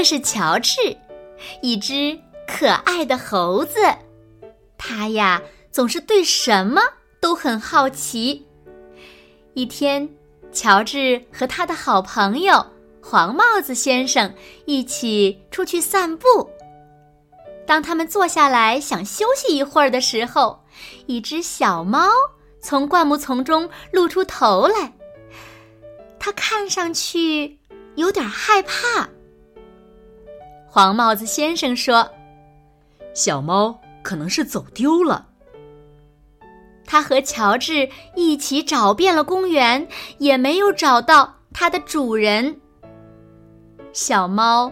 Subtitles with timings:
[0.00, 0.96] 这是乔治，
[1.60, 3.74] 一只可爱的猴子。
[4.78, 6.80] 他呀，总是对什么
[7.20, 8.48] 都很好奇。
[9.52, 10.08] 一天，
[10.52, 12.64] 乔治和他的好朋友
[13.02, 14.32] 黄帽子先生
[14.64, 16.26] 一起出去散步。
[17.66, 20.64] 当他们坐下来想休息一会儿的时候，
[21.04, 22.08] 一只小猫
[22.58, 24.94] 从灌木丛中露出头来。
[26.18, 27.58] 它看上去
[27.96, 29.06] 有点害怕。
[30.72, 32.08] 黄帽子先生说
[33.12, 35.26] ：“小猫可能是走丢了。”
[36.86, 42.60] 他和乔治一起找遍了公园，也没有找到它的主人。
[43.92, 44.70] 小猫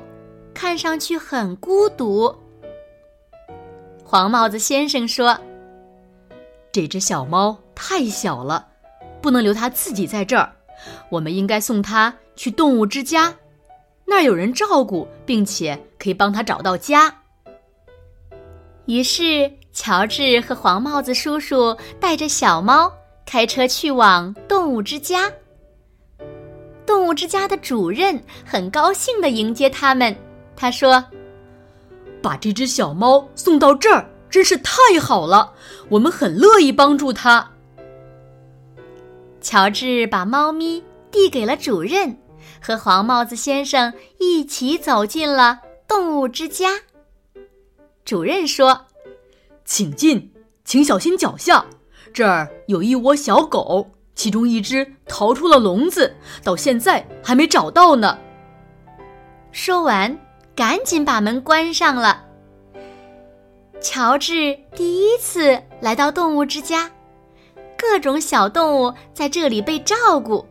[0.55, 2.33] 看上去很孤独。
[4.05, 5.37] 黄帽子先生说
[6.71, 8.69] ：“这只小猫太小了，
[9.21, 10.53] 不能留它自己在这儿。
[11.11, 13.35] 我们应该送它去动物之家。”
[14.09, 17.15] 那儿有人照顾，并且可以帮他找到家。
[18.87, 22.91] 于是，乔治和黄帽子叔叔带着小猫
[23.27, 25.31] 开车去往动物之家。
[26.87, 30.17] 动物之家的主任很高兴的迎接他们。
[30.57, 31.05] 他说
[32.23, 35.53] ：“把这只小猫送到这儿真是太好了，
[35.91, 37.51] 我们很乐意帮助它。”
[39.43, 42.17] 乔治把猫咪递给了主任。
[42.61, 46.81] 和黄帽子先生一起走进了动物之家。
[48.05, 48.87] 主任说
[49.65, 50.33] ：“请进，
[50.65, 51.67] 请小心脚下。
[52.13, 58.19] 这儿有一窝小狗，其中一只逃出了笼子，到现在还没找到呢。”
[59.53, 60.19] 说完，
[60.55, 62.25] 赶紧把门关上了。
[63.81, 66.91] 乔治第一次来到动物之家，
[67.77, 70.45] 各种小动物在这里被照顾。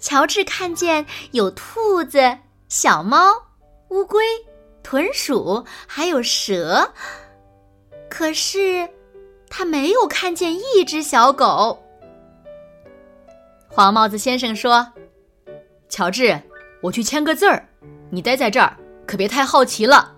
[0.00, 2.36] 乔治看见有兔子、
[2.68, 3.34] 小猫、
[3.88, 4.24] 乌龟、
[4.82, 6.90] 豚鼠，还有蛇。
[8.08, 8.88] 可是，
[9.50, 11.78] 他没有看见一只小狗。
[13.68, 14.86] 黄帽子先生说
[15.88, 16.40] ：“乔治，
[16.80, 17.66] 我去签个字儿，
[18.10, 18.76] 你待在这儿，
[19.06, 20.14] 可别太好奇了。”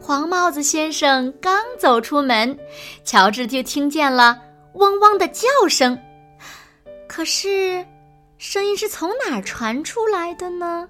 [0.00, 2.58] 黄帽子先生刚走出门，
[3.04, 4.38] 乔治就听见了
[4.74, 5.98] 汪汪的叫声。
[7.14, 7.86] 可是，
[8.38, 10.88] 声音是从哪儿传出来的呢？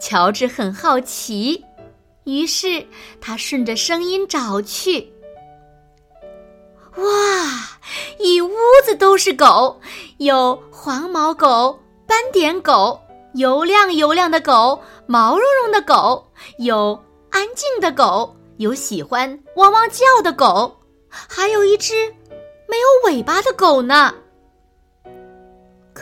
[0.00, 1.64] 乔治很好奇，
[2.24, 2.84] 于是
[3.20, 5.12] 他顺着声音找去。
[6.96, 7.04] 哇，
[8.18, 8.50] 一屋
[8.84, 9.80] 子都是狗，
[10.16, 13.00] 有黄毛狗、斑点狗、
[13.34, 16.26] 油亮油亮的狗、毛茸茸的狗，
[16.58, 17.00] 有
[17.30, 20.76] 安静的狗，有喜欢汪汪叫的狗，
[21.08, 21.94] 还有一只
[22.66, 24.12] 没有尾巴的狗呢。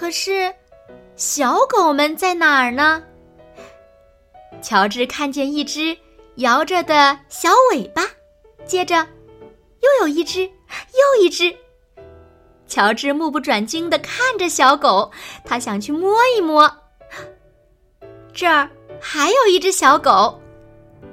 [0.01, 0.51] 可是，
[1.15, 3.03] 小狗们在哪儿呢？
[4.63, 5.95] 乔治看见一只
[6.37, 8.07] 摇着的小尾巴，
[8.65, 9.07] 接着
[9.83, 11.55] 又有一只，又一只。
[12.67, 15.11] 乔治目不转睛的看着小狗，
[15.45, 16.75] 他想去摸一摸。
[18.33, 18.71] 这儿
[19.03, 20.41] 还有一只小狗，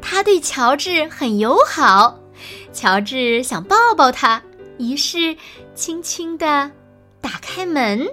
[0.01, 2.17] 它对乔治很友好。
[2.71, 4.41] 乔治想抱抱它，
[4.77, 5.35] 于是
[5.75, 6.71] 轻轻的
[7.19, 8.07] 打开门。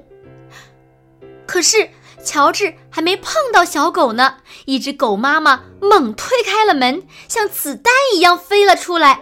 [1.46, 1.90] 可是，
[2.24, 9.20] 乔治还没碰到小狗呢，一只狗妈妈猛推开了门，像子弹一样飞了出来。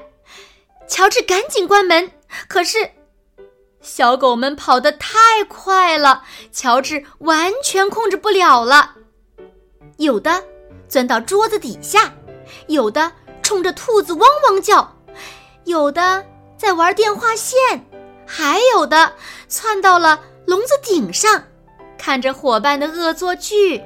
[0.89, 2.13] 乔治赶紧关门，
[2.49, 2.93] 可是
[3.81, 6.23] 小狗们跑得太快了，
[6.53, 8.95] 乔治完全控制不了了。
[9.99, 10.45] 有的
[10.89, 12.15] 钻到桌子底下，
[12.69, 14.97] 有的冲着兔子汪汪叫，
[15.65, 16.25] 有的
[16.57, 17.59] 在玩电话线，
[18.27, 19.15] 还有的
[19.49, 21.45] 窜到了笼子顶上。
[22.05, 23.81] 看着伙伴的恶作剧，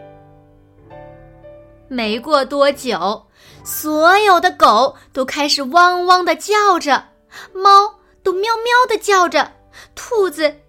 [1.87, 3.27] 没过多久，
[3.63, 7.09] 所有的狗都开始汪汪的叫着，
[7.53, 9.53] 猫都喵喵的叫着，
[9.95, 10.61] 兔子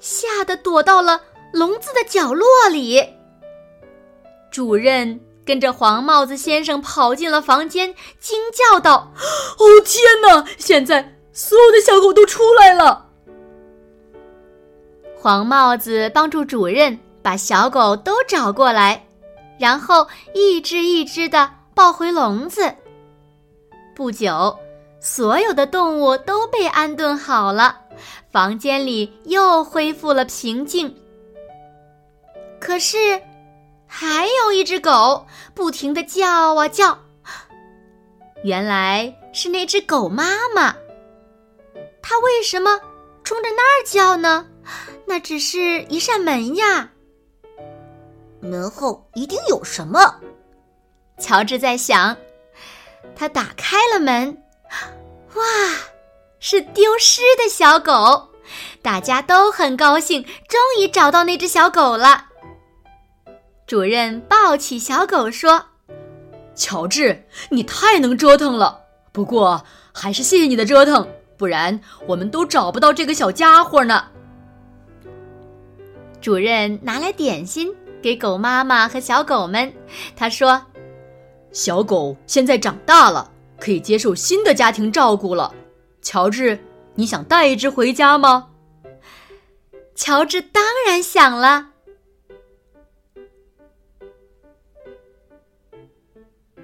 [0.00, 3.02] 吓得躲到了笼子的角落里。
[4.50, 9.14] 主任跟着黄帽子先生跑进了房间，惊叫道
[9.56, 10.44] ：“哦天哪！
[10.58, 13.06] 现在所有的小狗都出来了。”
[15.22, 19.06] 黄帽子帮助主任把小狗都找过来，
[19.56, 20.04] 然后
[20.34, 22.74] 一只一只的抱回笼子。
[23.94, 24.58] 不久，
[24.98, 27.78] 所有的动物都被安顿好了，
[28.32, 30.92] 房间里又恢复了平静。
[32.60, 33.22] 可是，
[33.86, 36.98] 还有一只狗不停的叫啊叫。
[38.42, 40.74] 原来是那只狗妈妈。
[42.02, 42.80] 它为什么
[43.22, 44.46] 冲着那儿叫呢？
[45.12, 46.90] 那只是一扇门呀。
[48.40, 50.18] 门后一定有什么。
[51.18, 52.16] 乔治在想。
[53.14, 54.42] 他打开了门，
[55.36, 55.42] 哇，
[56.40, 58.30] 是丢失的小狗！
[58.80, 62.28] 大家都很高兴，终于找到那只小狗了。
[63.66, 65.62] 主任抱起小狗说
[66.56, 68.80] ：“乔治，你太能折腾了。
[69.12, 69.62] 不过
[69.92, 71.06] 还是谢谢你的折腾，
[71.36, 74.06] 不然我们都找不到这个小家伙呢。”
[76.22, 79.70] 主任拿来点心给狗妈妈和小狗们，
[80.16, 80.62] 他说。
[81.50, 83.30] 小狗现在长大了，
[83.60, 85.52] 可以接受新的家庭照顾了。
[86.00, 86.58] 乔治，
[86.94, 88.48] 你想带一只回家吗？
[89.94, 91.68] 乔治当然想了。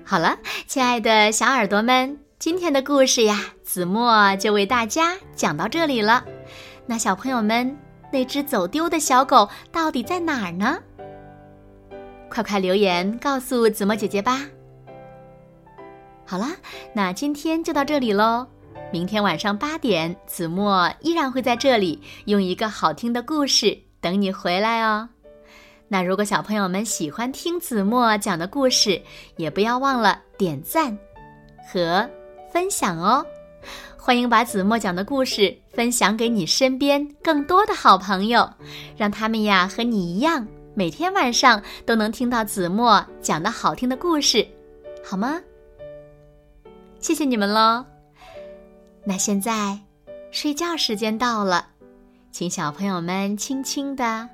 [0.04, 6.24] 好了，亲爱的小耳朵们，今天的故事呀，子墨就为大家讲到这里了。
[6.86, 7.76] 那小朋友们，
[8.10, 10.78] 那只走丢的小狗到底在哪儿呢？
[12.30, 14.42] 快快留言告诉子墨姐姐吧。
[16.24, 16.52] 好啦，
[16.92, 18.46] 那今天就到这里喽。
[18.90, 25.08] 明天晚上八点，子墨依然会在这里用一个好听的故事等你回来哦。
[25.88, 29.00] 那如果小朋友们喜欢听子墨讲的故事，
[29.36, 30.96] 也不要忘了点赞
[31.66, 32.08] 和
[32.52, 33.24] 分享哦。
[33.96, 38.48] 欢迎把子墨讲的故事分享给你身边更多的好朋友，
[38.96, 44.46] 让他们呀和你一样，每天晚上都能听到子墨讲的好听的故事，
[45.04, 45.40] 好吗？
[47.00, 47.84] 谢谢你们喽。
[49.04, 49.78] 那现在，
[50.30, 51.68] 睡觉时间到了，
[52.32, 54.28] 请小朋友们轻轻的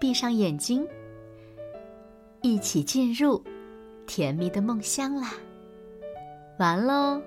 [0.00, 0.86] 闭上眼睛，
[2.42, 3.42] 一起进入
[4.06, 5.32] 甜蜜的梦乡啦。
[6.58, 7.20] 完喽，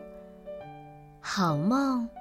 [1.30, 2.17] 好梦。